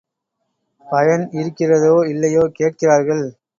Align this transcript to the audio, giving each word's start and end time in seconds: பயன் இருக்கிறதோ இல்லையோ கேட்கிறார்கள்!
பயன் 0.85 1.25
இருக்கிறதோ 1.33 1.93
இல்லையோ 2.07 2.43
கேட்கிறார்கள்! 2.57 3.25